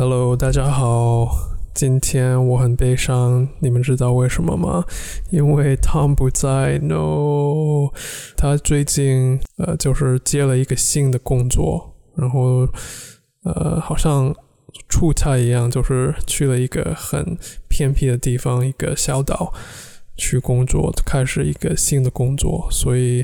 [0.00, 1.28] Hello，大家好。
[1.74, 4.82] 今天我很悲伤，你们知道为什么吗？
[5.30, 7.90] 因为 Tom 不在，No，
[8.34, 12.66] 他最近呃就是接了一个新的工作，然后
[13.44, 14.34] 呃好像
[14.88, 17.36] 出差一样，就是去了一个很
[17.68, 19.52] 偏僻的地方，一个小岛
[20.16, 23.22] 去工作，开始一个新的工作，所以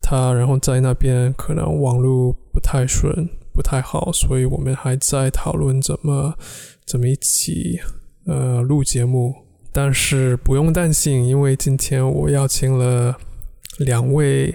[0.00, 3.28] 他然后在那边可能网络不太顺。
[3.58, 6.32] 不太好，所以我们还在讨论怎么
[6.86, 7.80] 怎么一起
[8.24, 9.34] 呃录节目。
[9.72, 13.16] 但是不用担心，因为今天我邀请了
[13.78, 14.54] 两位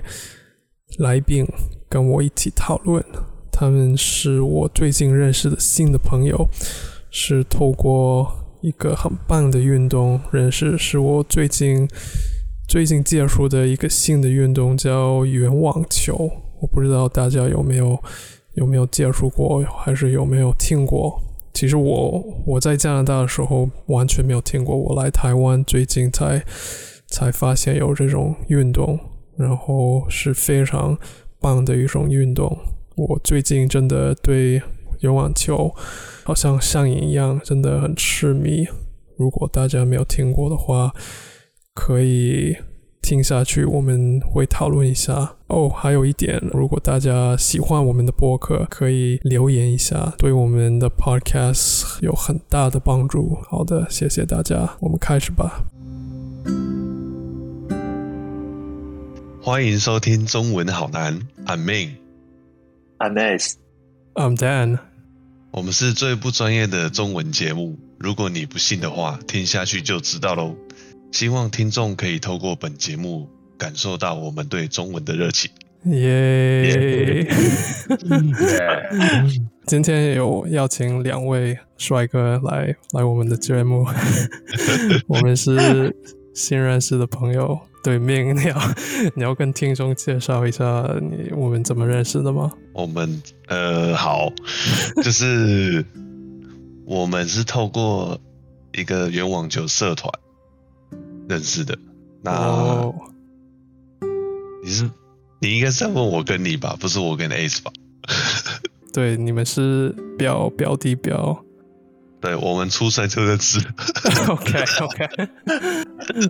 [1.00, 1.46] 来宾
[1.90, 3.04] 跟我一起讨论。
[3.52, 6.48] 他们是我最近认识的新的朋友，
[7.12, 8.26] 是透过
[8.62, 11.86] 一个很棒的运动认识，是我最近
[12.70, 16.32] 最近接触的一个新的运动，叫圆网球。
[16.62, 18.02] 我不知道大家有没有。
[18.54, 21.20] 有没有接触过，还是有没有听过？
[21.54, 26.44] 其实我我在加拿大的时候完全没有听过，我来台湾最近才
[27.08, 29.00] 才发现有这种运动，
[29.38, 30.98] 然后是非常
[31.40, 32.58] 棒的一种运动。
[32.96, 34.62] 我最近真的对
[35.00, 35.74] 游网球
[36.24, 38.68] 好像上瘾一样，真的很痴迷。
[39.18, 40.94] 如果大家没有听过的话，
[41.74, 42.58] 可以。
[43.06, 45.70] 听下去，我们会讨论一下哦。
[45.70, 53.38] 还有一点，如果大家喜欢我们的播客，可以留言一下，对我们的 podcast 有很大的帮助。
[53.50, 55.64] 好的，谢谢大家，我们开始吧。
[59.42, 64.80] 欢迎收听中文好难，I'm Ming，I'm Ace，I'm Dan。
[65.52, 70.56] 我们是最不专业的中文节目，如果你不信的话，听下去就知道喽。
[71.12, 73.28] 希望听众可以透过本节目
[73.64, 75.50] 感受到我们对中文的热情。
[75.86, 77.26] 耶！
[79.66, 83.86] 今天有邀请两位帅哥来来我们的节目，
[85.08, 85.96] 我们是
[86.34, 87.58] 新认识的朋友。
[87.82, 88.58] 对面，你 要
[89.16, 92.52] 你要跟听众介绍一下你我们怎么认识的吗？
[92.74, 94.30] 我们呃，好，
[95.02, 95.86] 就是
[96.86, 98.20] 我们是透过
[98.74, 100.12] 一个圆网球社团。
[101.30, 101.78] 认识的，
[102.22, 102.94] 那
[104.64, 104.90] 你是
[105.40, 107.72] 你应该是在问我跟你吧，不是我跟 Ace 吧？
[108.94, 111.44] 对，你们是表表弟表，
[112.22, 113.60] 对我们出生就认识。
[114.30, 115.30] OK OK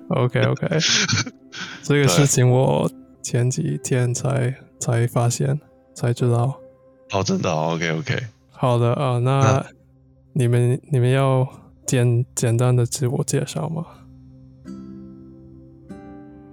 [0.09, 0.67] OK OK，
[1.83, 2.89] 这个事情我
[3.21, 5.59] 前几天才才发现
[5.93, 6.59] 才知道。
[7.11, 8.17] 哦，真的 OK OK，
[8.49, 9.63] 好的啊，那
[10.33, 11.47] 你们你们要
[11.85, 13.85] 简简单的自我介绍吗？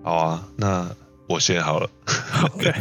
[0.03, 0.91] 好啊，那
[1.31, 1.89] 我先好了。
[2.55, 2.73] OK，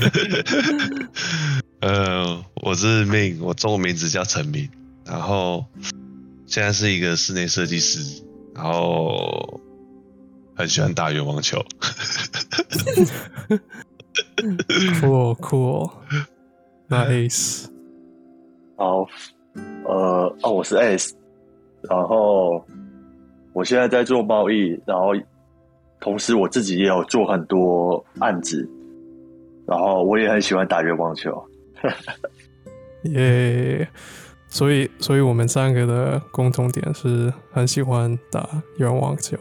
[1.82, 4.68] 呃，我是命，我中文名字叫陈明，
[5.06, 5.64] 然后
[6.48, 8.24] 现在是一个室内设计师，
[8.56, 9.62] 然后
[10.56, 11.64] 很喜欢打羽毛球。
[15.00, 15.92] Cool, cool,
[16.90, 17.68] nice.
[18.78, 19.06] 好，
[19.86, 21.16] 呃，哦，我是 S，
[21.84, 22.66] 然后
[23.54, 25.14] 我现在在做贸易，然后。
[26.02, 28.70] 同时，我自己也有做很多案子，
[29.68, 31.44] 然后我也很喜欢打圆网球。
[33.04, 33.88] 耶！
[34.48, 39.38] 所以，所以我们三个的共同点是很喜欢打圆网球。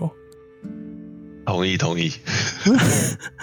[1.47, 2.11] 同意，同意。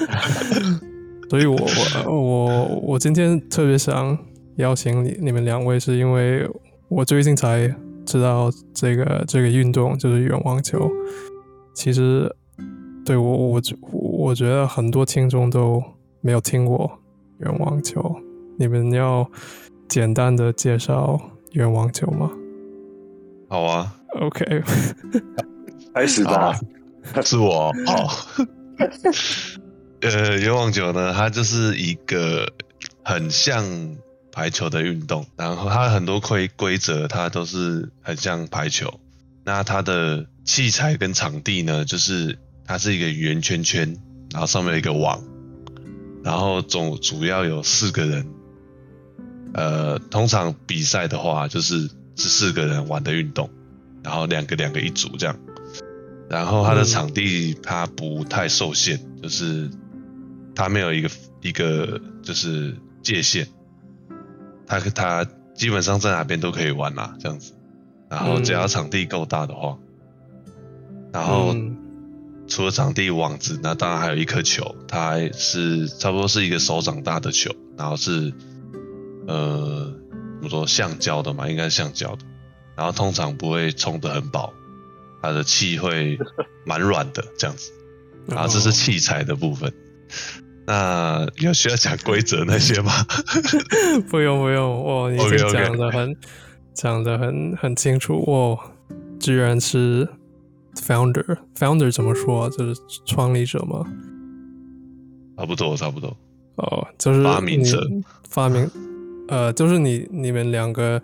[1.29, 1.57] 所以我
[2.05, 4.17] 我我我今天特别想
[4.57, 6.47] 邀请你你们两位，是因为
[6.89, 7.73] 我最近才
[8.05, 10.91] 知道这个这个运动就是圆网球，
[11.73, 12.29] 其实。
[13.05, 13.61] 对我，我
[13.91, 15.81] 我觉得很多听众都
[16.21, 16.91] 没有听过
[17.37, 18.01] 圆网球，
[18.57, 19.29] 你们要
[19.87, 21.21] 简单的介绍
[21.51, 22.31] 圆网球吗？
[23.47, 24.63] 好啊，OK，
[25.93, 26.59] 开始吧，
[27.23, 27.71] 是我。
[27.85, 28.27] 好，
[30.01, 32.51] 呃，圆网球呢，它就是一个
[33.03, 33.63] 很像
[34.31, 38.91] 排球的运动，然后它很多规规则，它都是很像排球。
[39.43, 42.39] 那它的器材跟场地呢，就是。
[42.65, 43.95] 它是一个圆圈圈，
[44.31, 45.23] 然后上面有一个网，
[46.23, 48.27] 然后总主要有四个人。
[49.53, 53.49] 呃，通常比赛的话就是是四个人玩的运动，
[54.03, 55.37] 然后两个两个一组这样。
[56.29, 59.69] 然后它的场地它不太受限，就是
[60.53, 61.09] 它没有一个
[61.41, 63.47] 一个就是界限，
[64.67, 67.53] 它它基本上在哪边都可以玩啦这样子。
[68.09, 69.77] 然后只要场地够大的话，
[71.13, 71.55] 然后。
[72.47, 78.33] 除了场地网子，那当然还有一颗球，它是差不多是一个手掌大的球，然后是
[79.27, 79.93] 呃
[80.37, 82.25] 怎么说橡胶的嘛，应该是橡胶的，
[82.77, 84.53] 然后通常不会冲得很饱，
[85.21, 86.17] 它的气会
[86.65, 87.71] 蛮软的这样子。
[88.27, 89.71] 然后这是器材的部分。
[90.67, 92.91] 那有需要讲规则那些吗？
[94.09, 96.15] 不用不用，哇，你这讲的很
[96.73, 98.71] 讲的很很清楚，哇，
[99.19, 100.07] 居然是
[100.75, 102.49] founder，founder 怎么说？
[102.49, 103.85] 就是创立者吗？
[105.37, 106.15] 差不多差不多。
[106.55, 107.81] 哦，就是发明者，
[108.29, 108.69] 发明，
[109.27, 111.01] 呃，就是你你们两个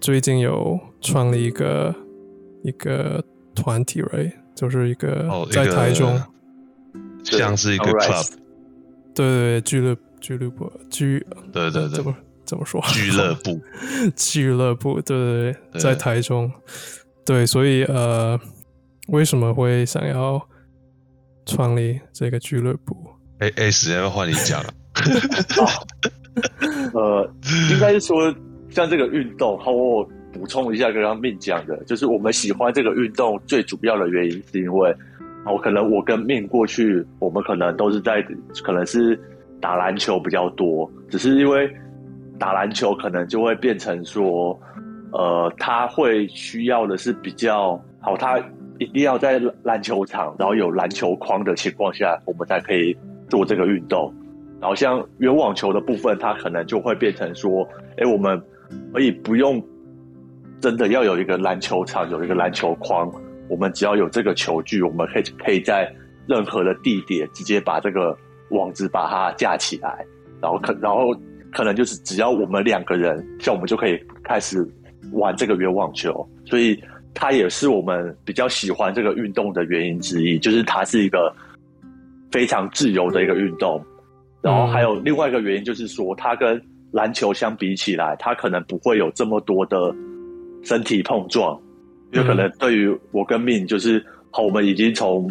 [0.00, 1.94] 最近有创立一个
[2.62, 3.22] 一个
[3.54, 4.32] 团体，right？
[4.54, 6.20] 就是一个在台中，
[7.22, 8.32] 像是一个 club。
[9.14, 12.14] 对对，俱乐俱乐部俱对对对，怎么
[12.44, 12.80] 怎么说？
[12.92, 13.60] 俱乐部
[14.16, 16.50] 俱乐部，对对对，在台中，
[17.26, 18.40] 对，所以呃，
[19.08, 20.40] 为什么会想要
[21.44, 22.96] 创立这个俱乐部？
[23.40, 24.70] 哎哎，时间要换你讲了。
[26.94, 27.30] 呃，
[27.72, 28.34] 应该是说，
[28.70, 30.02] 像这个运动，好，我
[30.32, 34.94] 补充一下刚刚命讲的，就是我们喜欢这个运动最主要的原因，是因为。
[35.46, 38.22] 我可能我跟命过去，我们可能都是在
[38.62, 39.18] 可能是
[39.62, 41.72] 打篮球比较多，只是因为
[42.38, 44.60] 打篮球可能就会变成说，
[45.12, 48.38] 呃，他会需要的是比较好，他
[48.78, 52.96] 一定要在篮球场，然后有篮球框的情况下，我们才可以
[53.28, 54.12] 做这个运动。
[54.60, 58.40] 然后像圆网球的部分，它可能就会变成说，哎，我们
[58.92, 59.62] 可以不用
[60.60, 63.10] 真的要有一个篮球场，有一个篮球框。
[63.48, 65.90] 我们只要有这个球具，我们可以可以在
[66.26, 68.14] 任何的地点直接把这个
[68.50, 70.04] 网子把它架起来，
[70.42, 71.14] 然后可然后
[71.50, 74.62] 可能就是只要我们两个人，像我们就可以开始
[75.12, 76.78] 玩这个圆网球，所以
[77.14, 81.34] 它也是我们比较喜欢这个运动的原因之一，就是它是一个
[82.30, 83.84] 非常自由的一个运动。
[84.40, 86.60] 然后还有另外一个原因就是说，它跟
[86.92, 89.94] 篮球相比起来，它可能不会有这么多的
[90.62, 91.60] 身体碰撞。
[92.12, 95.30] 有可能对于我跟命，就是好，我们已经从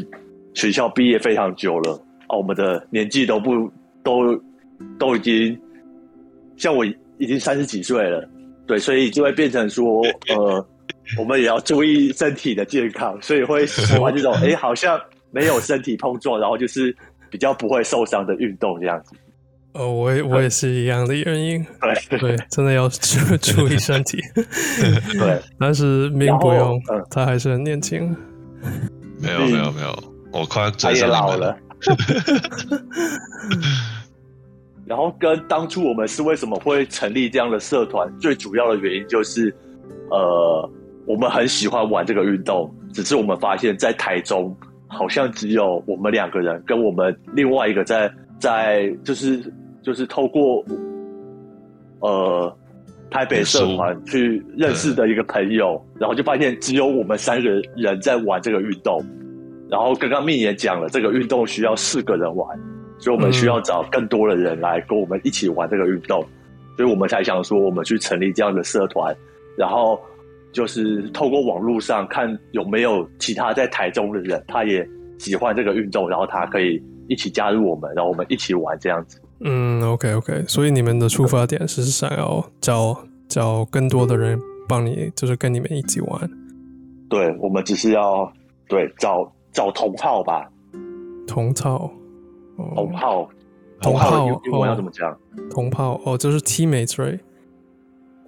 [0.53, 1.93] 学校毕业非常久了，
[2.29, 3.71] 哦，我们的年纪都不
[4.03, 4.39] 都
[4.99, 5.59] 都已经
[6.55, 6.85] 像我
[7.17, 8.29] 已经三十几岁了，
[8.67, 10.03] 对，所以就会变成说，
[10.35, 10.67] 呃，
[11.19, 14.99] 我们也要注意身体的健康，所以会 喜欢这种，哎，好像
[15.31, 16.95] 没有身体碰撞，然后就是
[17.29, 19.15] 比较不会受伤的运动这样子。
[19.73, 21.63] 哦，我也我也是一样的原因，
[22.09, 22.19] 对。
[22.19, 24.17] 对，真的要注注意身体，
[25.19, 26.81] 对，但是命不用，
[27.11, 28.15] 他还是很年轻，
[29.21, 31.55] 没有没有没有，我快他也老了，
[34.87, 39.55] 然后跟当初我们是为什么会成立这样的社团，最主要的原因就是，
[40.09, 40.67] 呃，
[41.07, 44.55] 我们很喜欢玩这个运动，只是我们发现，在台中
[44.85, 49.41] 好像只有我们两个人，跟我们另外一个在在就是。
[49.83, 50.61] 就是透过
[52.01, 52.53] 呃
[53.09, 59.01] 台北社团去认识的一个朋友，然后就发现只有我们三个人在玩这个运动。
[59.69, 62.59] 然后刚刚蜜也讲了，这个运动需要四个人玩，
[62.99, 66.21] 所以我们需要找更多的人来跟我们一起玩这个运动。
[66.75, 69.15] 所以我们才想说，我们去成立这样的社团，
[69.57, 69.97] 然后
[70.51, 74.87] 就是透过网络上看有没有其他在台中的人，他也
[75.19, 79.21] 喜欢这个运动，然后他可以一起加入我们，然后我们一起玩这样子。
[79.39, 82.97] 嗯，OK OK，所以你们的出发点是想要找
[83.27, 86.29] 找更多的人帮你，就是跟你们一起玩。
[87.09, 88.31] 对，我们只是要
[88.67, 90.49] 对找找同号吧。
[91.27, 91.91] 同号，
[92.57, 93.29] 同号，
[93.81, 95.15] 同号，英文要怎么讲？
[95.51, 97.19] 同号哦，就是 teammates，right？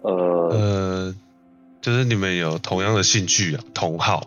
[0.04, 0.12] 呃
[0.52, 1.16] 呃，
[1.82, 4.26] 就是你们有同样的兴趣啊，同号。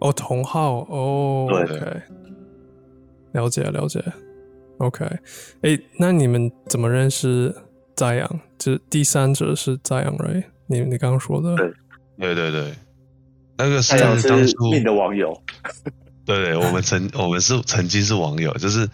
[0.00, 2.02] 哦，同号哦，OK，
[3.32, 4.04] 了解了解。
[4.78, 5.04] OK，
[5.62, 7.54] 哎，那你们怎么认识
[7.94, 8.40] 在阳？
[8.58, 10.44] 就第三者是在阳，right？
[10.66, 11.72] 你你刚刚说的，对，
[12.18, 12.74] 对对对，
[13.56, 15.40] 那个是当初你的网友，
[16.26, 18.88] 对，我们曾我们是曾经是网友，就是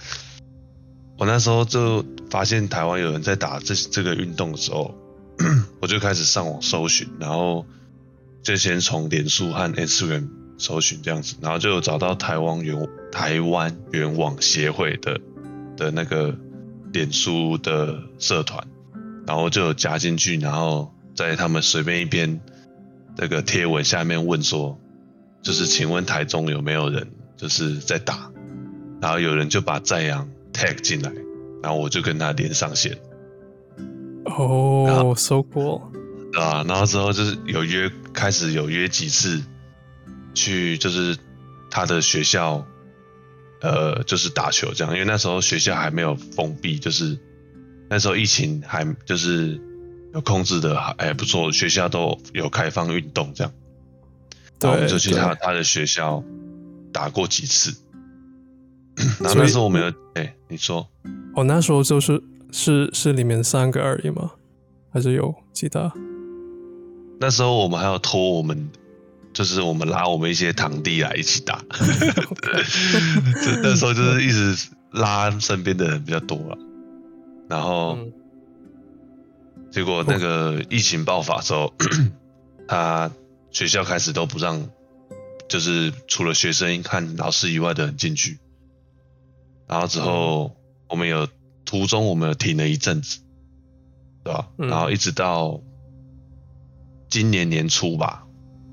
[1.18, 4.94] 我那时候就发现台湾有人在打这这个运动的时候，
[5.80, 7.64] 我就开始上网搜寻，然后
[8.42, 10.28] 就先从脸书和 Instagram
[10.58, 15.20] 搜寻这样子，然后就找到台湾原台湾原网协会的。
[15.76, 16.36] 的那个
[16.92, 18.62] 脸书的社团，
[19.26, 22.38] 然后就加进去，然后在他们随便一篇
[23.16, 24.78] 那个贴文下面问说，
[25.40, 28.30] 就是请问台中有没有人就是在打，
[29.00, 31.10] 然后有人就把赞阳 tag 进来，
[31.62, 32.98] 然后我就跟他连上线。
[34.26, 35.80] 哦，so cool
[36.38, 36.62] 啊！
[36.68, 39.42] 然后之后就是有约，开始有约几次
[40.34, 41.16] 去，就是
[41.70, 42.66] 他的学校。
[43.62, 47.18] 呃，就是打球这样，因为那时候学校还没有封闭，就是
[47.90, 49.60] 那时候疫情还就是
[50.14, 53.52] 有控制的还还不错，学校都有开放运动这样。
[54.60, 56.24] 然后我们就去他他的学校
[56.90, 57.76] 打过几次。
[59.20, 60.88] 然后那时候我们有哎，你说
[61.34, 64.30] 哦，那时候就是是是里面三个而已吗？
[64.90, 65.92] 还是有其他？
[67.20, 68.70] 那时候我们还要拖我们，
[69.34, 71.62] 就是我们拉我们一些堂弟来一起打。
[73.62, 76.56] 那时候就是一直拉身边的人比较多了，
[77.46, 77.98] 然后
[79.70, 81.74] 结果那个疫情爆发之后，
[82.66, 83.10] 他
[83.50, 84.70] 学校开始都不让，
[85.46, 88.38] 就是除了学生和老师以外的人进去。
[89.68, 90.56] 然后之后
[90.88, 91.28] 我们有
[91.64, 93.20] 途中我们有停了一阵子，
[94.24, 94.48] 对吧？
[94.56, 95.60] 然后一直到
[97.10, 98.24] 今年年初吧，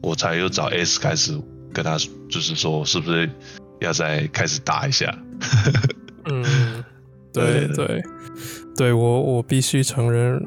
[0.01, 1.37] 我才又找 S 开始
[1.73, 1.97] 跟他，
[2.29, 3.29] 就是说是不是
[3.81, 5.13] 要再开始打一下？
[6.31, 6.45] 嗯，
[7.33, 8.01] 对对
[8.75, 10.41] 对，我我必须承认，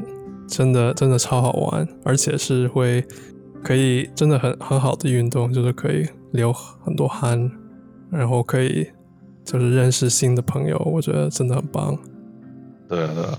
[0.46, 3.04] 真的真的超好玩，而且是会
[3.62, 7.50] 可以真的很很好的运动，就是可以流很多汗，
[8.10, 8.88] 然后可以。
[9.42, 11.98] 就是认识新的朋友，我觉得真的很棒。
[12.88, 13.38] 对啊，对啊，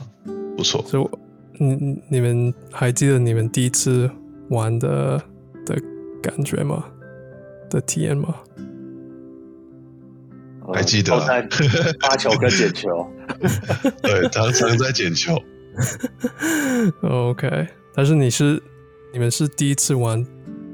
[0.57, 0.83] 不错。
[0.85, 1.09] 就
[1.57, 4.09] 你你们还记得你们第一次
[4.51, 5.17] 玩的
[5.65, 5.75] 的
[6.21, 6.85] 感觉吗？
[7.69, 8.35] 的体验吗？
[10.73, 11.19] 还记得。
[11.99, 12.87] 发球跟捡球。
[14.03, 15.35] 对，常常在捡球。
[17.01, 18.61] OK，但是你是
[19.13, 20.23] 你们是第一次玩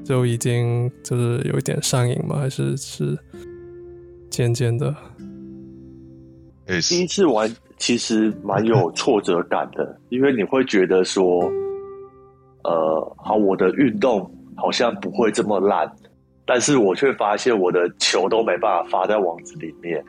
[0.04, 2.38] 就已经就是有一点上瘾吗？
[2.38, 3.18] 还是是
[4.30, 4.94] 渐渐的？
[6.90, 11.50] 第一次玩其实蛮有挫折感的，因为你会觉得说，
[12.68, 15.90] 呃，好，我的运动好像不会这么烂，
[16.46, 20.04] 但是我却发现我的球都没办法发在网子里面。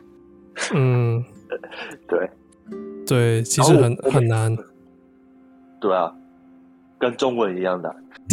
[0.73, 1.23] 嗯，
[2.07, 2.29] 对，
[3.07, 4.53] 对，其实很很难。
[5.79, 6.13] 对啊，
[6.99, 7.95] 跟中文一样难。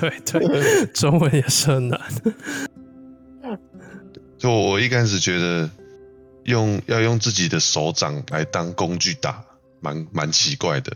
[0.00, 2.00] 对对，中文也是很难。
[4.38, 5.68] 就我一开始觉得。
[6.46, 9.42] 用要用自己的手掌来当工具打，
[9.80, 10.92] 蛮蛮奇怪的，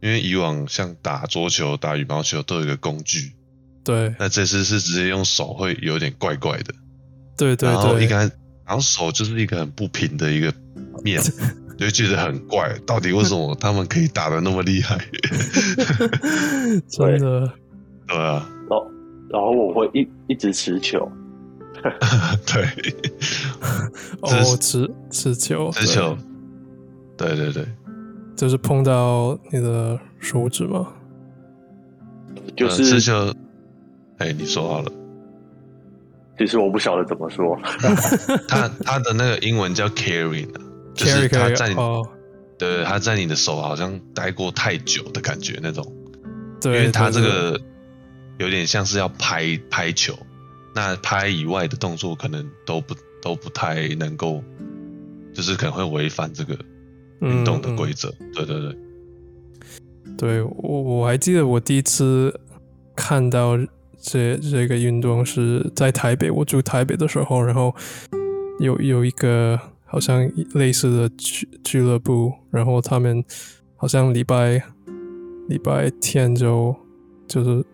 [0.00, 3.32] 因为以往像打桌球、打羽毛球都有一个工具，
[3.84, 6.74] 对，那这次是直接用手会有点怪怪的，
[7.36, 8.16] 对对对，然后一开，
[8.64, 10.52] 然后手就是一个很不平的一个
[11.02, 11.20] 面，
[11.78, 14.98] 就觉得很怪，到底为什么他们可以打的那么厉害？
[16.88, 17.52] 真的，
[18.06, 18.16] 对。
[18.16, 18.90] 啊，然后
[19.30, 21.10] 然后我会一一直持球。
[22.44, 22.68] 对，
[24.20, 26.18] 哦，持持球，持球，
[27.16, 27.66] 对对对，
[28.36, 30.88] 就是碰到你的手指吗？
[32.56, 33.34] 就是持球，
[34.18, 34.92] 哎，你说好了。
[36.38, 37.58] 其实我不晓得怎么说。
[38.48, 40.60] 他他的那个英文叫 carry 呢，
[40.94, 41.74] 就是他在，
[42.58, 45.86] 对，他在你的手好像待过太久的感觉那种。
[46.60, 47.60] 对，因为他这个
[48.38, 50.14] 有点像是要拍拍球。
[50.72, 54.40] 那拍以外的动作可能都不都不太能够，
[55.34, 56.56] 就是可能会违反这个
[57.20, 58.12] 运动的规则。
[58.34, 58.76] 对对对，
[60.16, 62.38] 对我我还记得我第一次
[62.94, 63.58] 看到
[64.00, 67.74] 这这个运动是在台北，我住台北的时候，然后
[68.58, 73.24] 有有一个好像类似的俱俱乐部，然后他们
[73.76, 74.62] 好像礼拜
[75.48, 76.74] 礼拜天就
[77.28, 77.64] 就是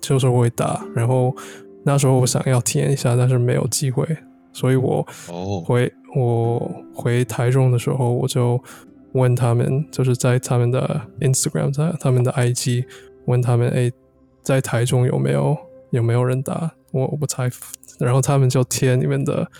[0.00, 1.34] 就是会打，然后。
[1.82, 4.06] 那时候我想要体验一下，但是没有机会，
[4.52, 5.02] 所以我
[5.64, 8.62] 回我回台中的时候，我就
[9.12, 12.84] 问他们，就是在他们的 Instagram，在他们的 IG
[13.26, 13.90] 问他们，哎，
[14.42, 15.56] 在台中有没有
[15.90, 16.72] 有没有人打？
[16.92, 17.50] 我我才，
[17.98, 19.50] 然后他们就贴你们的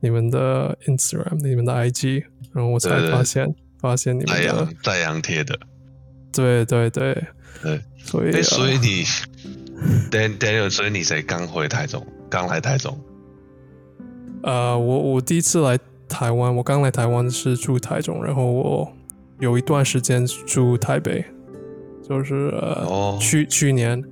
[0.00, 5.58] 你们的 Instagram，你们的 IG，然后我才发现发现你们的在阳贴的，
[6.32, 7.24] 对对对
[7.62, 9.04] 对，所以所以你。
[10.10, 13.00] Dan Daniel，所以你才刚回台中，刚来台中。
[14.42, 15.78] 呃，我我第一次来
[16.10, 18.92] 台湾，我刚来台湾是住台中，然后我
[19.38, 21.24] 有一段时间住台北，
[22.06, 24.02] 就是呃，去去年。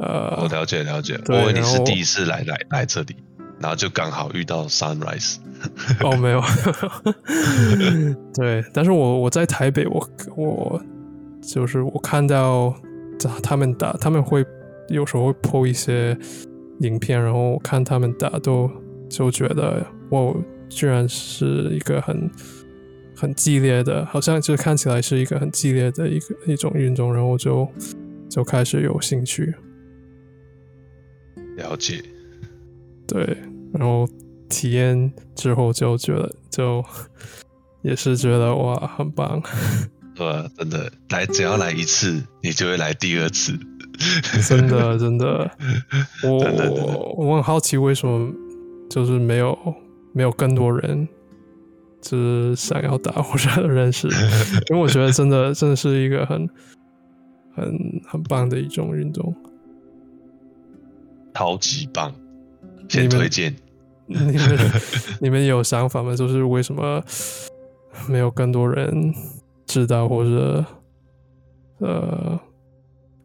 [0.00, 3.16] 呃，我了解了解，我以为你是第一次来来来这里，
[3.60, 5.36] 然后就刚好遇到 Sunrise。
[6.04, 6.42] 哦，没有。
[8.34, 10.82] 对，但是我我在台北，我我
[11.40, 12.74] 就是我看到。
[13.42, 14.46] 他们打，他们会
[14.90, 16.16] 有时候会 po 一些
[16.82, 18.70] 影片，然后看他们打，都
[19.10, 20.36] 就觉得我
[20.68, 22.30] 居然是一个很
[23.16, 27.68] 很激烈的，好像就看起来是一个很激烈的一个一种运动，然后就
[28.28, 29.54] 就开始有兴趣
[31.56, 32.02] 了解，
[33.06, 33.36] 对，
[33.72, 34.08] 然后
[34.48, 36.84] 体验之后就觉得就
[37.82, 39.42] 也是觉得哇，很棒。
[40.14, 40.50] 对吧？
[40.56, 43.56] 真的来，只要来一次，你就会来第二次。
[44.48, 45.48] 真的真的，
[46.24, 48.32] 我我我很好奇为什么
[48.90, 49.56] 就是没有
[50.18, 51.08] 没有更多人
[52.02, 54.08] 就是想要打或者认识，
[54.68, 56.50] 因为我觉得真的真的是一个很
[57.54, 59.32] 很很棒的一种运动。
[61.32, 62.12] 超级棒，
[62.88, 63.54] 先推荐。
[64.06, 64.58] 你们
[65.20, 66.16] 你们有想法吗？
[66.16, 67.00] 就是为什么
[68.08, 69.14] 没有更多人
[69.66, 70.64] 知道，或者
[71.78, 72.36] 呃，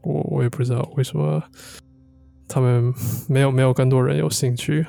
[0.03, 1.41] 我我也不知道为什么
[2.47, 2.93] 他们
[3.27, 4.85] 没有没有更多人有兴趣。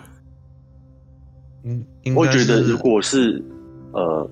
[1.64, 3.42] 嗯，应该我觉得是如果是
[3.92, 4.30] 呃，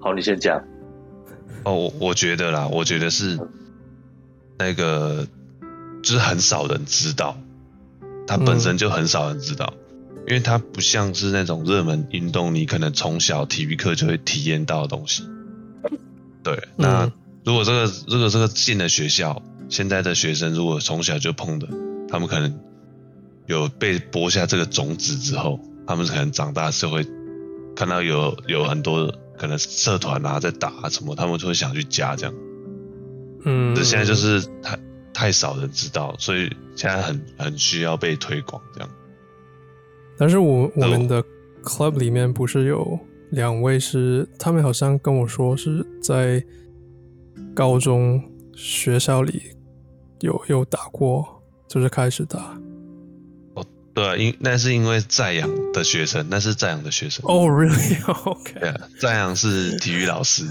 [0.00, 0.62] 好，你先讲。
[1.64, 3.38] 哦，我我觉得啦，我觉得是
[4.58, 5.26] 那个，
[6.02, 7.36] 就是很少人知道，
[8.26, 9.72] 它本身就很少人知道，
[10.26, 15.28] 因为它不像是那种热门运动，你可能从小体育课就会体验到的东西。
[16.42, 17.12] 对，那嗯
[17.44, 21.66] 如果这个如果这个进了学校，现在的学生如果从小就碰的，
[22.08, 22.60] 他们可能
[23.46, 27.06] 有被播下这个种子之后，他们可能长大是会
[27.76, 32.34] 看到有有很多可能社团啊在打啊什么，他们就会想去加这样。
[33.44, 34.78] 嗯，这现在就是太
[35.12, 38.88] 太少人知道，所以现在很很需要被推广这样。
[40.16, 41.22] 但是我我们的
[41.62, 42.98] club 里面不是有
[43.30, 46.42] 两位是，他们好像跟我说是在
[47.52, 48.22] 高中
[48.54, 49.42] 学校里
[50.20, 52.58] 有有打过，就是开始打。
[53.94, 57.24] 对啊，因那是因为在阳的学生，那是在阳的学生。
[57.28, 58.54] 哦、r e a l l y OK。
[58.60, 60.44] 对啊，在阳是体育老师，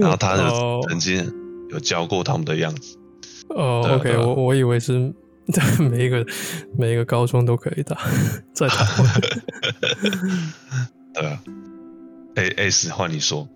[0.00, 1.30] 然后他哦有曾经
[1.70, 2.96] 有教过他们的样子。
[3.50, 5.12] 哦、对啊 o k 啊我我以为是
[5.78, 6.24] 每一个
[6.76, 7.98] 每一个高中都可以打，
[8.54, 9.12] 在台湾。
[11.14, 11.42] 对啊，
[12.36, 13.46] 哎哎，是换你说，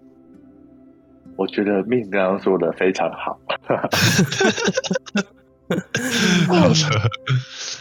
[1.36, 3.40] 我觉得命刚刚说的非常好。
[6.48, 6.74] 好的，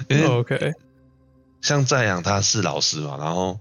[0.09, 0.73] 因为 OK，
[1.61, 3.59] 像在阳他是老师嘛，然后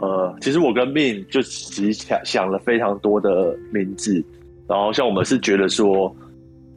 [0.00, 4.24] 呃，其实我跟命就其实想想了非常多的名字，
[4.68, 6.14] 然后像我们是觉得说，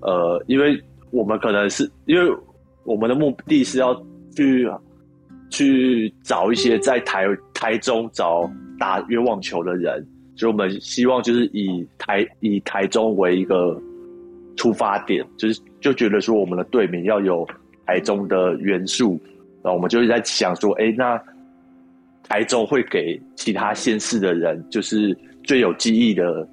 [0.01, 2.35] 呃，因为我们可能是因为
[2.83, 3.93] 我们的目的是要
[4.35, 4.69] 去
[5.49, 10.05] 去找一些在台台中找打约网球的人，
[10.35, 13.79] 所以我们希望就是以台以台中为一个
[14.55, 17.47] 出发点，就是就觉得说我们的队名要有
[17.85, 19.19] 台中的元素，
[19.63, 21.21] 然后我们就是在想说，哎，那
[22.29, 26.47] 台中会给其他县市的人就是最有记忆的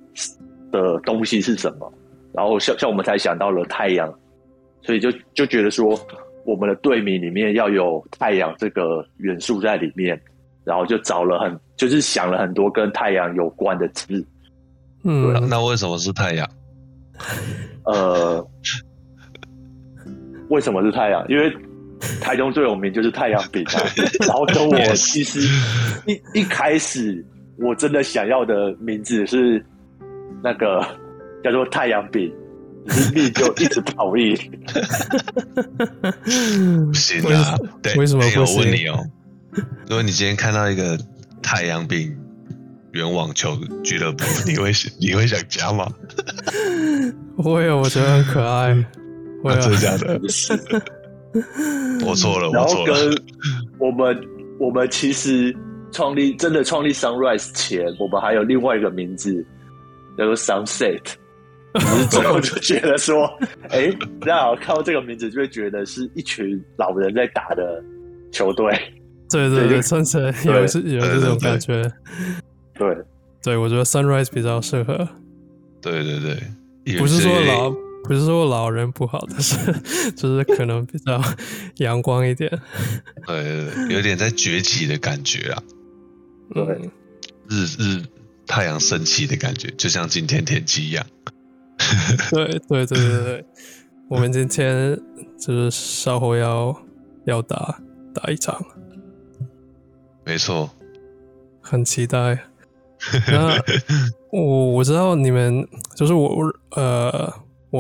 [0.73, 1.93] 的东西是什么？
[2.33, 4.13] 然后像像我们才想到了太阳，
[4.83, 5.99] 所以就就觉得说
[6.45, 10.21] 我们的队名里面要有太阳这个元素在里面，
[10.65, 14.25] 然后就找了很就是想了很多跟太阳有关的字，
[15.03, 16.49] 那嗯，那为什么是太阳？
[17.85, 18.47] 呃，
[20.49, 21.25] 为什么是太阳？
[21.29, 21.51] 因为
[22.21, 23.83] 台中最有名就是太阳饼啊。
[24.21, 25.41] 然后跟我其实
[26.07, 27.25] 一一开始
[27.59, 29.65] 我真的想要的名字是
[30.43, 30.87] 那个
[31.43, 32.33] 叫做太阳饼，
[32.87, 34.35] 只是命就一直不同意。
[36.87, 38.99] 不行啊，对，为什么不行问你哦，
[39.89, 40.99] 如果你今天看到一个
[41.43, 42.15] 太阳饼
[42.93, 45.91] 圆网球俱乐部，你会你会想加吗？
[47.39, 48.75] 会啊，我觉得很可爱。
[49.43, 50.21] 会啊，啊真，的假的？
[52.07, 53.23] 我错了，然后我错了跟。
[53.79, 55.55] 我们我们其实
[55.93, 59.45] 创立真的创立 Sunrise 前，我们还有另外一个名字
[60.17, 61.01] 叫做 Sunset。
[61.77, 63.29] 只是最后就觉得说，
[63.69, 67.85] 哎、大家看到这个名字就会觉得是一群老人在打的
[68.33, 68.67] 球队。
[69.29, 71.83] 对对对，对就甚至对有是有这种感觉。
[72.79, 72.97] 对，
[73.43, 75.07] 对，我觉得 Sunrise 比较适合，
[75.83, 77.71] 对对对，有不是说老
[78.07, 79.57] 不是说老人不好，但是
[80.17, 81.21] 就是可能比较
[81.77, 82.51] 阳光一点。
[83.27, 85.63] 对，有点在崛起的感觉啊，
[86.55, 86.91] 对嗯
[87.49, 88.03] 日日
[88.47, 91.05] 太阳升起的感觉，就像今天天气一样。
[92.31, 93.45] 对对对对对，
[94.09, 94.99] 我们今天
[95.39, 96.75] 就是稍后要
[97.27, 97.79] 要打
[98.15, 98.65] 打一场，
[100.25, 100.71] 没错，
[101.61, 102.39] 很期待。
[103.29, 103.63] 那
[104.33, 107.33] 我我知道你们就是我我呃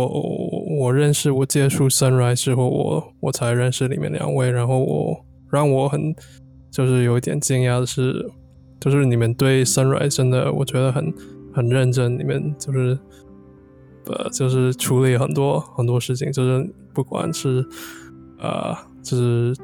[0.05, 6.15] 我我认识我接触 Sunrise 之后，我我才认识你们两位，然后我让我很
[6.71, 8.29] 就是有一点惊讶的是，
[8.81, 11.13] 就是你们对 Sunrise 真的我觉得很
[11.55, 12.99] 很认真，你们就是
[14.07, 17.65] 呃就是处理很多很多事情，就是不管是
[18.39, 19.55] 呃就是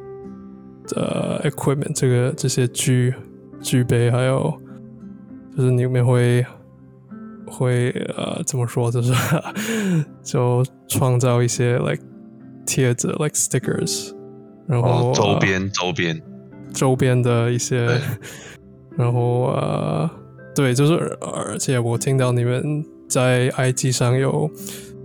[0.96, 3.14] 呃 equipment 这个这些具
[3.60, 4.52] 具备，还有
[5.56, 6.44] 就是你们会
[7.52, 9.12] 会呃怎么说，就是
[10.24, 12.02] 就创造一些 like
[12.66, 14.14] 贴纸 like stickers，
[14.66, 16.22] 然后、哦，周呃边周边，
[16.72, 17.86] 周边的一些，
[18.96, 20.10] 然后呃，
[20.54, 24.50] 对，就是而且我听到你们在 IG 上有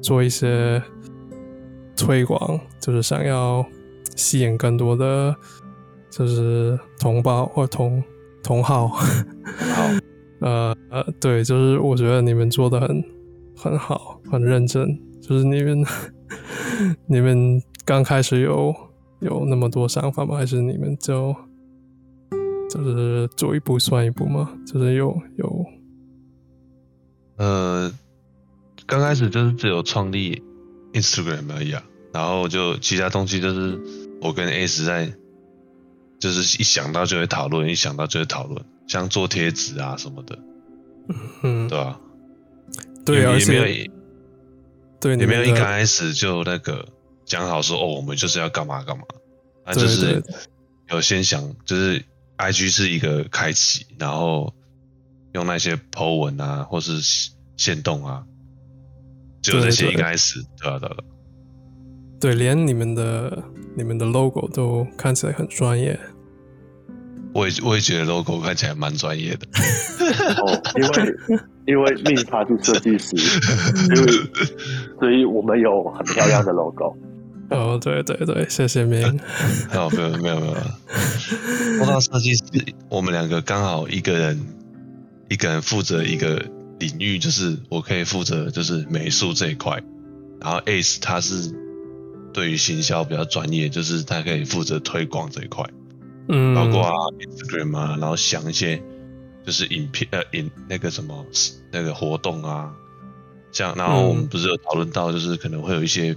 [0.01, 0.81] 做一些
[1.95, 3.65] 推广，就是想要
[4.15, 5.35] 吸引更多的
[6.09, 8.01] 就是同胞或同
[8.43, 9.05] 同好，好，
[10.39, 13.03] 呃呃，对，就是我觉得你们做的很
[13.55, 15.83] 很好，很认真，就是你们
[17.07, 18.73] 你们刚开始有
[19.19, 20.37] 有那么多想法吗？
[20.37, 21.35] 还是你们就
[22.69, 24.51] 就是走一步算一步吗？
[24.65, 25.65] 就是有有
[27.37, 27.91] 呃，
[28.85, 30.43] 刚开始就是只有创立
[30.93, 33.79] Instagram 而已啊，然后就其他东西就是
[34.21, 35.11] 我跟 A 实在
[36.19, 40.39] 就是一想到就会讨论，一想到就会讨论，像做贴纸啊什么的，
[41.43, 41.67] 嗯。
[41.67, 41.99] 对吧、
[43.05, 43.67] 对，啊也也没有
[45.15, 46.87] 也没有一刚开始就那个
[47.25, 49.03] 讲好说哦，我们就是要干嘛干嘛，
[49.65, 50.23] 那就是
[50.89, 52.03] 有先想，就是
[52.37, 54.53] IG 是一个开启，然后
[55.33, 56.99] 用那些 po 文啊，或是
[57.55, 58.25] 线动啊，
[59.41, 61.03] 只有这些一开始，对吧、对吧、对吧
[62.19, 63.43] 对，连你们的
[63.75, 65.97] 你们的 logo 都看起来很专业。
[67.37, 69.45] 我也我也觉得 logo 看起来蛮专业的，
[70.41, 71.15] 哦，因为
[71.67, 74.29] 因为命他是设计师，所以
[74.99, 76.97] 所以我们有很漂亮的 logo。
[77.51, 79.03] 哦，对对对，谢谢明。
[79.71, 80.55] 哦，没有没有没有，
[81.77, 82.41] 说到设计师，
[82.89, 84.43] 我们两个刚好一个人
[85.29, 86.43] 一个人负责一个
[86.79, 89.79] 领域，就是我可以负责就是美术这一块，
[90.41, 91.53] 然后 Ace 他是
[92.33, 95.63] 对于行销比较专业，就是他可以负责推广这一块，
[96.29, 98.81] 嗯，包括啊 Instagram 啊，然后想一些
[99.45, 101.25] 就是影片呃影那个什么
[101.71, 102.75] 那个活动啊，
[103.51, 106.15] 像然后我们嗯不是有讨论到，就是可能会有一些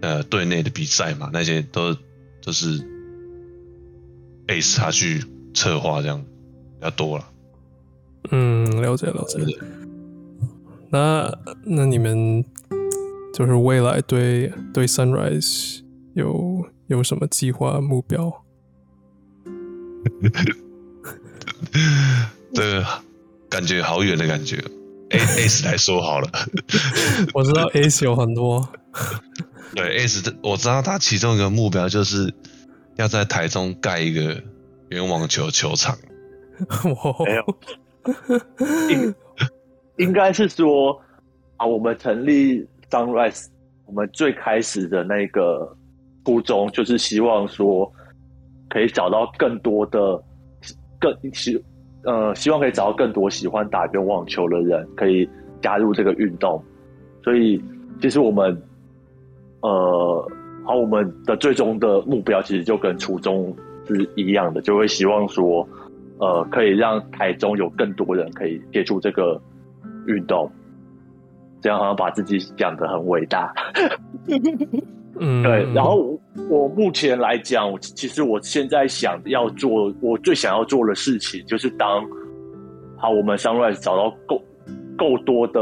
[0.00, 1.94] 呃队内的比赛嘛，那些都
[2.42, 2.80] 都是
[4.46, 6.24] Ace 他去策划这样
[6.78, 7.28] 比较多了。
[8.30, 9.38] 嗯，了解了解。
[10.90, 11.30] 那
[11.64, 12.42] 那你们
[13.34, 15.80] 就是未来对对 Sunrise
[16.14, 18.44] 有有什么计划目标？
[22.54, 22.84] 这个
[23.48, 24.56] 感觉好远的感觉。
[25.10, 26.28] A Ace 来说好了，
[27.32, 28.68] 我知道 Ace 有很多，
[29.74, 32.32] 对 Ace，的我知道他其中一个目标就是
[32.96, 34.42] 要在台中盖一个
[34.90, 35.96] 圆网球球场。
[37.24, 37.58] 没有
[38.90, 39.14] 应
[39.96, 41.00] 应该是说
[41.56, 43.46] 啊，我们成立 Sunrise，
[43.86, 45.74] 我们最开始的那个
[46.24, 47.90] 初衷就是希望说，
[48.68, 50.22] 可以找到更多的
[51.00, 51.62] 更喜
[52.04, 55.28] 呃，希望可以找到更多喜欢打圆网球的人，可以
[55.60, 56.62] 加入这个运动。
[57.22, 57.62] 所以，
[58.00, 58.60] 其实我们
[59.60, 60.30] 呃，
[60.64, 63.54] 好，我们的最终的目标其实就跟初衷
[63.86, 65.68] 是一样的，就会希望说。
[66.20, 69.40] 呃，可以让台中有更多人可以接触这个
[70.08, 70.50] 运动，
[71.60, 73.54] 这样好像把自己讲的很伟大。
[75.20, 82.02] 嗯，对，然后我目前来讲，其实我现在想要做，我最想要做的事情就是当
[82.96, 84.42] 好我们 Sunrise 找到够
[84.96, 85.60] 够多的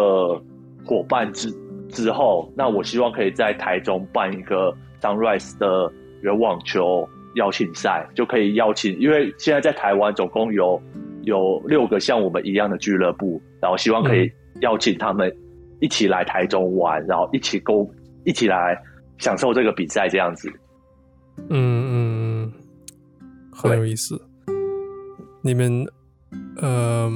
[0.85, 1.51] 伙伴之
[1.89, 10.81] 之后，那我希望可以在台中办一个 Sunrise 的圆网球邀请赛，就可以邀请，因为现在在台湾总共有
[11.23, 15.35] 有六个像我们一样的俱乐部，然后希望可以邀请他们
[15.81, 17.89] 一起来台中玩，然后一起沟
[18.25, 18.81] 一起来
[19.19, 20.49] 享受这个比赛这样子。
[21.37, 22.53] 嗯嗯，嗯
[23.53, 24.21] 很有意思。
[25.43, 25.87] 你们
[26.57, 27.11] 呃，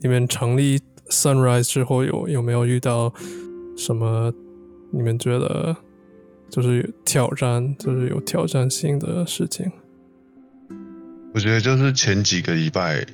[0.00, 3.12] 你们成立 Sunrise 之后有有没有遇到
[3.76, 4.32] 什么
[4.90, 5.76] 你们觉得
[6.48, 9.70] 就是有挑战，就是有挑战性的事情？
[11.34, 13.04] 我觉得就是前几个礼拜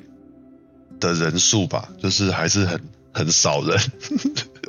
[1.00, 2.80] 的人数吧，就是还是很
[3.12, 3.78] 很少人。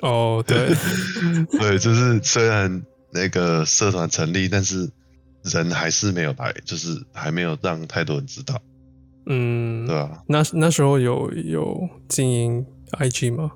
[0.02, 0.74] 哦，对，
[1.60, 2.82] 对，就是虽然
[3.14, 4.90] 那个社团成立，但是
[5.44, 8.62] 人还是没有来，就是还没有让太多人知道，
[9.26, 10.22] 嗯，对啊？
[10.28, 13.52] 那那时候有有经营 IG 吗？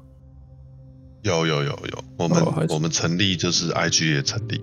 [1.23, 4.61] 有有有有，我们、我们成立就是 IG 也成立，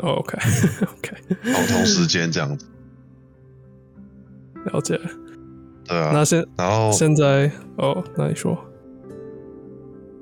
[0.00, 0.36] 哦，OK
[0.98, 2.66] OK，好同时间这样子，
[4.66, 5.00] 了解。
[5.86, 6.10] 对啊。
[6.12, 8.58] 那现然后现在哦，那你说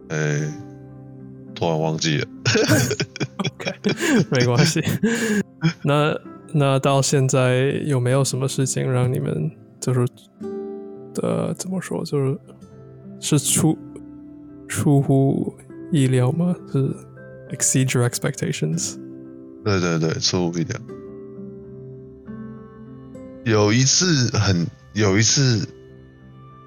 [0.08, 0.52] 呃、
[1.54, 2.26] 突然忘记了
[3.38, 3.72] ，OK，
[4.30, 4.82] 没关系。
[5.84, 6.18] 那
[6.52, 10.06] 那到现在有没有什么事情让你们就是
[11.22, 12.38] 呃怎么说，就是
[13.20, 13.76] 是出
[14.68, 15.54] 出乎
[15.90, 16.54] 意料吗？
[16.72, 16.88] 是
[17.56, 18.96] exceed your expectations？
[19.64, 20.80] 对对对，出乎意料。
[23.44, 25.66] 有一次很有一次，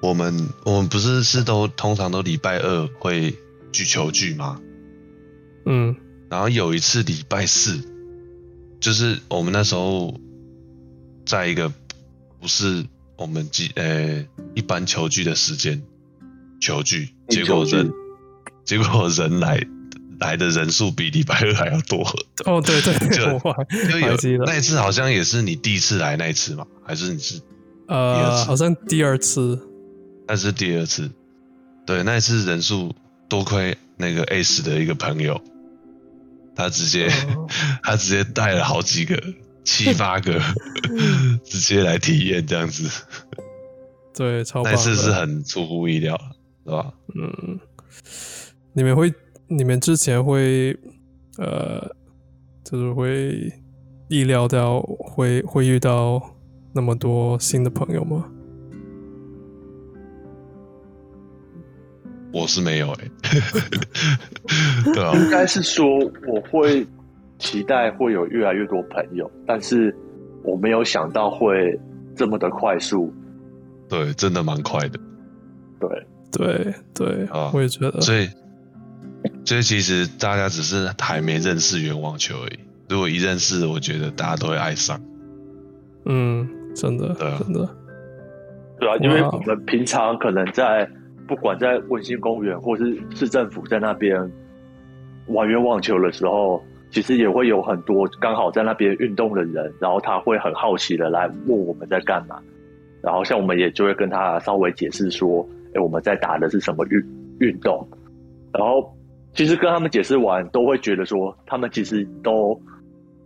[0.01, 0.33] 我们
[0.65, 3.33] 我们不是是都通常都礼拜二会
[3.71, 4.59] 举球聚吗？
[5.65, 5.95] 嗯
[6.29, 7.79] 然后有一次礼拜四，
[8.79, 10.19] 就是我们那时候
[11.25, 11.71] 在一个
[12.39, 12.85] 不是
[13.17, 15.81] 我们记呃一般球聚的时间
[16.59, 17.91] 球聚，结果人
[18.63, 19.65] 结果人来
[20.19, 22.01] 来的人数比礼拜二还要多。
[22.45, 27.41] 哦，对对， 就就那一次好像也是你第一次来那一次嘛，还是你是
[27.87, 29.59] 呃，好像第二次，
[30.27, 31.09] 那是第二次？
[31.85, 32.95] 对，那一次人数
[33.29, 35.39] 多亏那个 S 的一个朋友，
[36.55, 37.47] 他直接、哦
[37.83, 39.21] 他直接带了好几个
[39.63, 40.39] 七 八个，
[41.43, 42.89] 直接来体验这样子。
[44.15, 44.71] 对，超棒的。
[44.71, 46.17] 那次是很出乎意料，
[46.63, 46.93] 是吧？
[47.15, 47.59] 嗯，
[48.73, 49.13] 你们会，
[49.47, 50.77] 你们之前会，
[51.37, 51.93] 呃，
[52.63, 53.51] 就是会
[54.07, 56.21] 意料到会会遇到
[56.73, 58.25] 那么多新的朋友吗？
[62.35, 63.09] 我是没有哎、
[64.93, 65.87] 对啊，应该是说
[66.27, 66.85] 我会
[67.39, 69.95] 期待会有越来越多朋友，但是
[70.43, 71.79] 我没有想到会
[72.13, 73.13] 这么的快速。
[73.87, 74.99] 对，真的蛮快的。
[75.79, 78.01] 对，对对，啊我也觉得。
[78.01, 78.27] 所以，
[79.45, 82.59] 所以其实大家只是还没认识圆网球而已。
[82.89, 84.99] 如果一认识，我觉得大家都会爱上。
[86.05, 86.45] 嗯，
[86.75, 87.69] 真的，对啊真的，
[88.77, 90.89] 对啊，因为我们平常可能在
[91.27, 94.19] 不管在温馨公园或是市政府在那边
[95.27, 102.39] 玩冤网球的时候，其实也会有很多刚好在那边运动的人，然后他会很好奇的来问我们在干嘛，
[103.01, 107.03] 然后像我们也就会跟他稍微解释说，哎，我们在打的是什么运
[107.39, 107.87] 运动，
[108.53, 108.95] 然后
[109.33, 112.57] 其实跟他们解释完，都会觉得说，他们其实都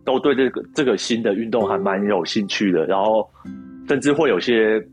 [0.04, 3.30] 都对这个这个新的运动还蛮有兴趣的，然后
[3.88, 4.84] 甚至会有些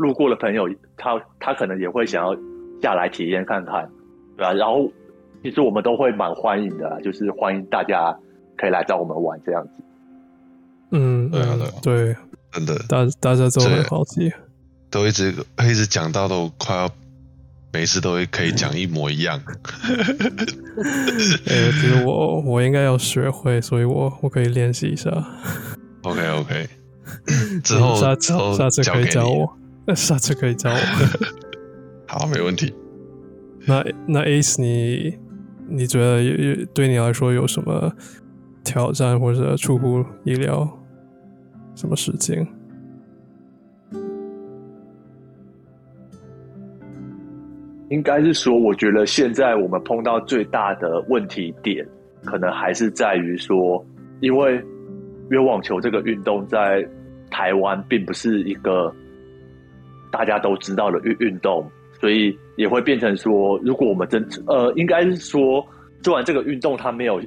[0.00, 2.34] 路过的朋友，他他可能也会想要
[2.82, 3.88] 下来体验看看，
[4.36, 4.90] 对啊，然后
[5.42, 8.16] 其实我们都会蛮欢迎的，就是欢迎大家
[8.56, 9.70] 可以来找我们玩这样子。
[10.92, 12.16] 嗯，嗯对啊对啊对，
[12.52, 14.32] 真的大大家都很好奇。
[14.90, 15.32] 都一直
[15.62, 16.90] 一直讲到都快要
[17.72, 19.40] 每次都会可以讲一模一样。
[21.46, 25.10] 哎，我觉得我我应该要学会，所以我我可以练习一下。
[26.02, 26.66] OK OK，
[27.62, 29.04] 之后下之后下次可以。
[29.04, 29.56] 教我，
[29.94, 30.76] 下次可以教我。
[32.06, 32.74] 好，没问题。
[33.66, 35.18] 那那 Ace，你
[35.68, 37.92] 你觉得有有对你来说有什么
[38.64, 40.68] 挑战或者出乎意料
[41.74, 42.46] 什么事情？
[47.88, 51.84] 应该是说，我觉得现在我们碰到最大的问题点，
[52.24, 53.84] 可能还是在于说，
[54.20, 54.64] 因为
[55.30, 56.88] 约网球这个运动在
[57.30, 58.94] 台湾并不是一个
[60.10, 61.70] 大家都知道的运运动，
[62.00, 65.64] 所以也会变成说，如果我们真呃，应该是说，
[66.02, 67.20] 做完这个运动，它没有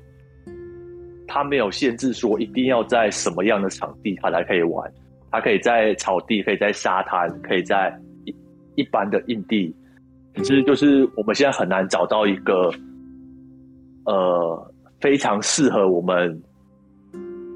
[1.27, 4.91] 它没有限制说一定要在什么样的场地它才可以玩，
[5.31, 8.35] 它可以在草地，可以在沙滩，可以在一
[8.75, 9.73] 一般的硬地。
[10.35, 12.71] 只是就是我们现在很难找到一个
[14.05, 16.41] 呃非常适合我们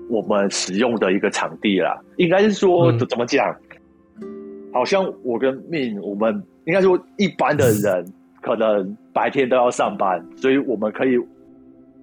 [0.09, 1.99] 我们使用的一个场地啦。
[2.17, 3.53] 应该是说、嗯怎么讲？
[4.77, 8.05] 好像我跟命，我们应该说一般的人
[8.43, 11.17] 可能白天都要上班，所以我们可以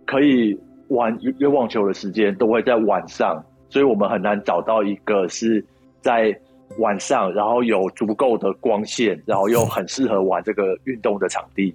[0.04, 0.58] 可以
[0.88, 5.64] 玩约网球的时间都会在晚上，所以我们很难找到一个是
[6.00, 6.36] 在
[6.78, 11.72] 晚上，然后有足够的光线，然后又很适合玩这个运动的场地。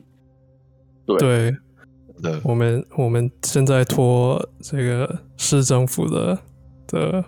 [1.05, 1.17] 对
[2.21, 6.37] 对，我们我们现在托这个市政府的
[6.87, 7.23] 的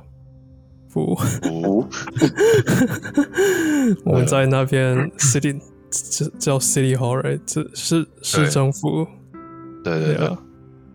[0.92, 1.88] 福，福
[4.06, 7.40] 我们在那边 city 叫叫 city hall，right？
[7.46, 9.08] 这是市政府，
[9.84, 10.28] 对对对。
[10.28, 10.38] 啊，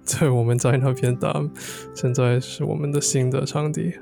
[0.07, 1.43] 对，我们在那边打，
[1.95, 3.93] 现在是我们的新的场地，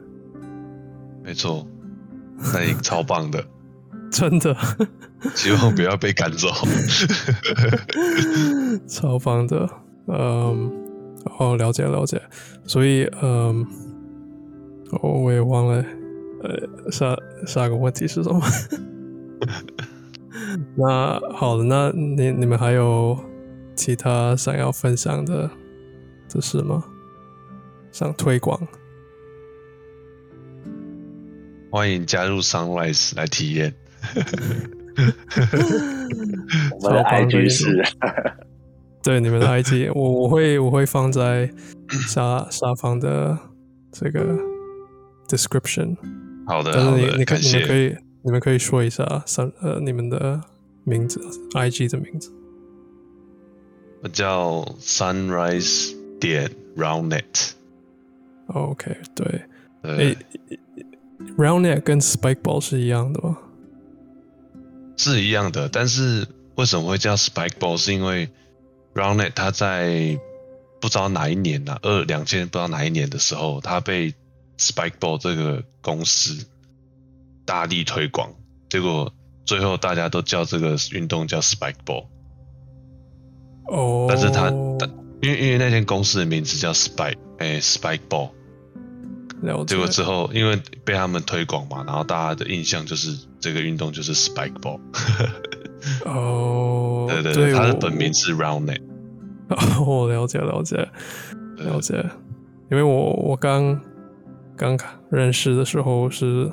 [1.23, 1.67] 没错，
[2.53, 3.43] 那也超棒的，
[4.11, 4.55] 真的。
[5.35, 6.49] 希望不要被赶走。
[8.87, 9.67] 超棒的，
[10.09, 10.71] 嗯，
[11.39, 12.21] 哦，了解了解，
[12.67, 13.67] 所以嗯，
[14.90, 15.85] 哦，我也忘了，
[16.42, 17.16] 呃，下
[17.47, 18.40] 下个问题是什么？
[20.77, 23.18] 那好的，那你你们还有
[23.75, 25.51] 其他想要分享的
[26.29, 26.85] 的事吗？
[27.90, 28.61] 想推广？
[31.70, 33.75] 欢迎加入 Sunrise 来体验。
[36.81, 37.83] 我们的 IG 是，
[39.03, 41.51] 对你们的 IG，我我会我会放在
[42.07, 43.37] 下下方的
[43.90, 44.38] 这个
[45.29, 45.97] description。
[46.47, 47.77] 好的，但是你可你们可。
[47.77, 50.41] 以你们可以说一下三呃你们的
[50.85, 51.21] 名字
[51.53, 52.33] ，IG 的名字。
[54.03, 57.51] 我叫 Sunrise 点 Roundnet。
[58.47, 59.43] OK，对，
[59.83, 60.19] 对诶、
[61.37, 63.37] Roundnet 跟 Spikeball 是一样的吗？
[64.97, 67.77] 是一样的，但是为什么会叫 Spike Ball？
[67.77, 68.31] 是因为
[68.95, 70.19] Roundnet 它在
[70.81, 74.15] 不知道哪一年呢、二两千不知道哪一年的时候，它被
[74.59, 76.47] Spike Ball 这个公司
[77.45, 78.33] 大力推广，
[78.69, 79.12] 结果
[79.45, 82.07] 最后大家都叫这个运动叫 Spike Ball，
[83.67, 84.88] 哦，但是它但
[85.21, 88.31] 因为因为那间公司的名字叫 Spike，哎、Spike Ball，
[89.43, 89.75] 了解。
[89.75, 94.81] 结果之后因为被他们推广嘛，然后大家的印象就是这个运动就是 Spike Ball，
[96.05, 98.81] 哦， 对对对，它的本名是 Roundnet。
[99.49, 100.77] 哦，我了解了解
[101.59, 101.95] 了解，
[102.71, 103.79] 因为我我刚
[104.57, 104.79] 刚
[105.11, 106.51] 认识的时候是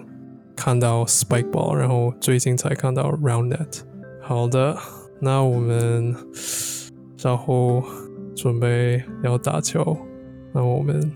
[0.55, 3.81] 看到 Spikeball，然后最近才看到 Roundnet。
[4.21, 4.75] 好的，
[5.19, 6.15] 那我们
[7.17, 7.83] 稍后
[8.35, 9.97] 准备要打球，
[10.53, 11.11] 那我们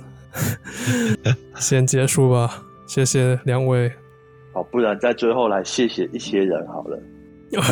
[1.57, 2.63] 先结束吧。
[2.87, 3.91] 谢谢两位。
[4.53, 6.99] 好，不然在最后来谢谢一些人好了。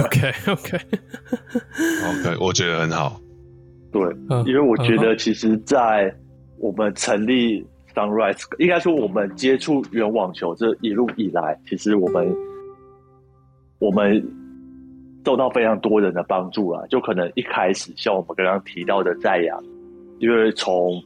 [0.04, 3.19] OK OK，OK，我觉得很好。
[3.91, 6.13] 对，嗯因为我觉嗯得其实，在
[6.58, 12.36] 我们成立 Sunrise，应该说我们接触圆网球这一路以来，其实我们
[13.79, 14.23] 我们
[15.25, 16.86] 受到非常多人的帮助啊。
[16.88, 19.63] 就可能一开始像我们刚刚提到的在阳，
[20.19, 21.01] 因为从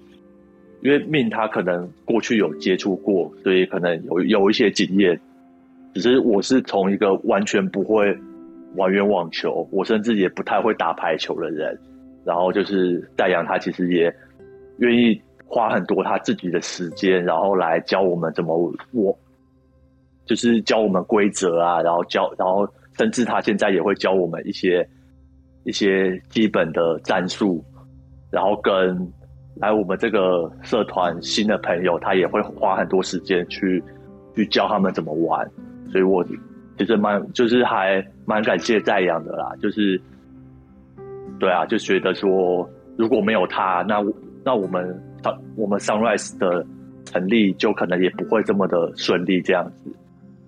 [0.82, 5.20] 因为命他可能过去有接触过，所以可能有有一些经验。
[5.94, 8.16] 只是我是从一个完全不会
[8.76, 11.78] 玩圆网球，我甚至也不太会打排球的人。
[12.24, 14.14] 然后就是戴阳，他其实也
[14.78, 18.56] 愿意花很多他自己的时间，然后来教我们怎么
[18.92, 19.18] 我，
[20.26, 24.88] 就是教我们规则啊，然后教，然后甚至他现在也会教我们一些
[25.64, 27.64] 一些基本的战术，
[28.30, 29.12] 然后跟
[29.56, 33.84] 来我们这个社团新的朋友，他也会花很多时间去
[34.36, 35.50] 去教他们怎么玩，
[35.92, 36.24] 所以我
[36.78, 40.00] 其实蛮就是还蛮感谢在阳的啦，就是。
[41.40, 44.04] 对啊，就觉得说如果没有他，那
[44.44, 45.00] 那我们
[45.56, 46.66] 我们 Sunrise 的
[47.06, 49.96] 成立就可能也不会这么的顺利这样子。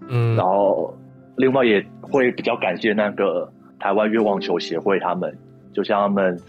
[0.08, 0.94] 嗯，然后
[1.38, 5.36] 另外也会比较感谢那个台湾越网球协会他们，
[5.74, 6.40] 就像他们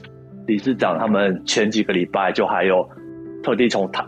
[0.47, 2.89] 理事长他们前几个礼拜就还有
[3.43, 4.05] 特地从台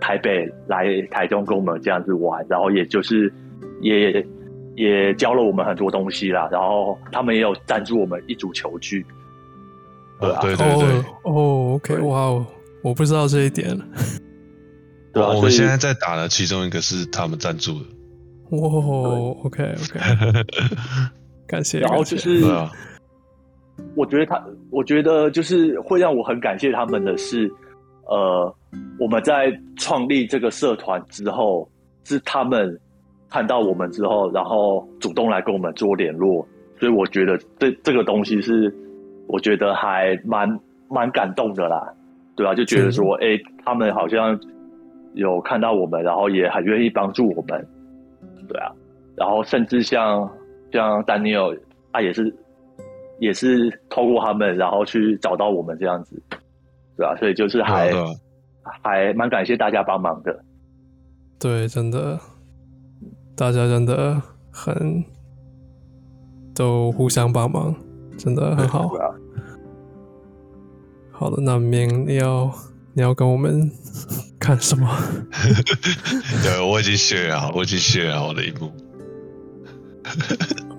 [0.00, 3.32] 台北来台中跟我们这样子玩，然后也就是
[3.80, 4.24] 也
[4.74, 9.04] 也教了我们很多东西啦，然后他们也有赞助我们一组球具。
[10.20, 12.46] 对啊，对对对，哦哦，OK，对哇哦，
[12.86, 13.76] 我不知道这一点。
[15.12, 17.86] 对啊，我们现在在打的其中一个是他们赞助的。
[18.50, 18.60] 哇
[19.42, 19.98] ，OK OK，
[21.48, 21.80] 感谢。
[21.80, 22.70] 然后就是啊，
[23.96, 27.52] 我觉得他，我觉得就是会让我很感谢他们的是，
[28.04, 28.54] 呃，
[29.00, 31.68] 我们在创立这个社团之后，
[32.04, 32.78] 是他们
[33.28, 36.46] 看到我们之后，然后主动来跟我们做联络，
[36.78, 38.72] 所以我觉得这这个东西是，
[39.26, 40.48] 我觉得还蛮
[40.88, 41.92] 蛮感动的啦，
[42.36, 44.38] 对啊，就觉得说，哎、他们好像
[45.14, 47.66] 有看到我们，然后也很愿意帮助我们，
[48.46, 48.70] 对啊，
[49.16, 50.30] 然后甚至像
[50.70, 51.58] 像丹尼尔，
[51.92, 52.34] 他也是
[53.18, 56.22] 也是透过他们，然后去找到我们这样子，
[56.96, 57.90] 对啊，所以就是还、
[58.82, 60.38] 还蛮感谢大家帮忙的。
[61.38, 62.18] 对，真的，
[63.34, 64.20] 大家真的
[64.52, 65.02] 很
[66.54, 67.74] 都互相帮忙，
[68.18, 68.98] 真的很好对。
[68.98, 69.10] 啊，
[71.18, 72.52] 好的，那明你要
[72.92, 73.70] 你要跟我们
[74.38, 74.88] 看什么？
[76.44, 78.70] 对，我已经选好，我已经选好的一幕。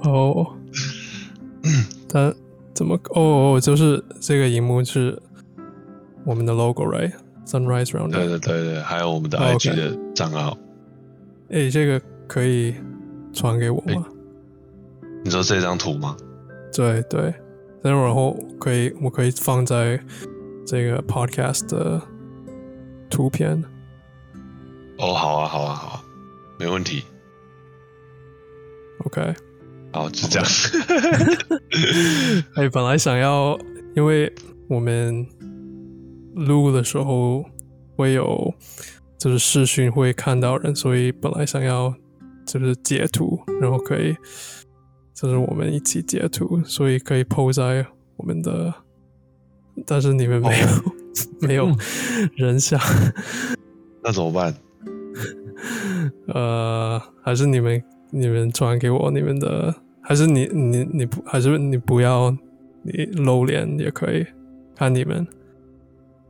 [0.03, 0.55] 哦，
[2.07, 2.33] 但
[2.73, 2.95] 怎么？
[3.15, 5.19] 哦哦，就是这个荧幕是
[6.23, 8.11] 我们的 logo，right？Sunrise Round。
[8.11, 10.57] 对对对对，还有我们的哦 IG 的账号。
[11.49, 12.75] 诶，这个可以
[13.33, 14.05] 传给我吗？
[15.23, 16.15] 你说这张图吗？
[16.73, 17.33] 对对，
[17.93, 19.99] 然后可以我可以放在
[20.65, 22.01] 这个 podcast 的
[23.09, 23.63] 图片。
[24.97, 26.03] 哦，好啊，好啊，好啊，
[26.59, 27.03] 没问题。
[29.05, 29.33] OK，
[29.93, 30.47] 好，就这样。
[32.55, 33.57] 哎，本来想要，
[33.95, 34.33] 因为
[34.67, 35.25] 我们
[36.35, 37.45] 录的时候
[37.95, 38.53] 会有
[39.19, 41.93] 就是视讯会看到人，所以本来想要
[42.45, 44.15] 就是截图，然后可以
[45.19, 47.83] 就是我们一起截图，所以可以 PO 在
[48.17, 48.71] 我们的，
[49.83, 50.67] 但是你们没有、
[51.41, 51.75] 没有
[52.35, 52.79] 人像，
[54.03, 54.53] 那怎么办？
[56.29, 62.29] 呃，还是你们你们传给我你们的，还是你你你不还是你不要
[62.83, 64.23] 你露脸也可以，
[64.75, 65.25] 看你们。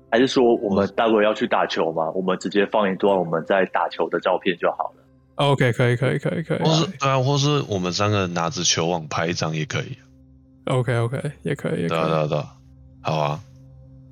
[0.09, 2.09] 还是说我们待会要去打球嘛？
[2.11, 5.03] 我们直接放一段我们在打球的照片就好了。
[5.37, 9.97] OK，可以可以可以可以或是对啊，或是我们三个拿着球网拍一张也可以。
[10.65, 12.53] ，OK OK 也可以也对啊，对啊，对啊。
[13.01, 13.39] 好啊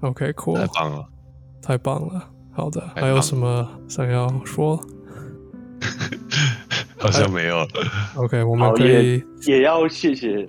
[0.01, 1.05] ，，OK 太 cool，棒了。
[1.61, 2.29] 太棒了。
[2.53, 4.79] 好的，还有什么想要说
[6.97, 7.67] 好像没有了。
[8.15, 10.47] ？OK，我们好可以也要谢谢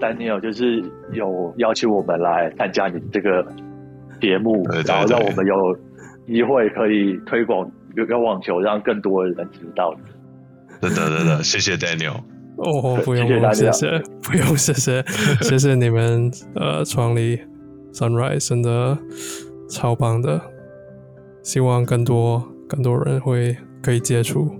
[0.00, 3.46] Daniel，就是有邀请我们来参加你这个
[4.20, 5.76] 节目，对对然后让我们有
[6.26, 9.94] 机会可以推广有个网球，让更多的人知道。
[10.80, 12.20] 真的，真的， 谢谢 Daniel。
[12.58, 15.04] 哦，不用谢谢大家谢谢， 不用谢谢，
[15.42, 17.38] 谢谢你们呃创立
[17.92, 18.96] Sunrise 真的
[19.68, 20.40] 超棒的，
[21.42, 24.50] 希望更多更多人会可以接触。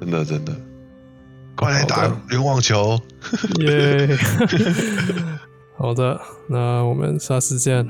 [0.00, 0.52] 真的，真的。
[1.56, 2.96] 快来打的联网球。
[3.60, 4.08] 耶、
[5.76, 7.84] 好的，那我们下次见，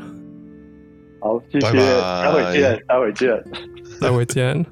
[1.20, 3.44] 好，谢谢，拜拜待会见，待会见。
[4.00, 4.64] 待会见。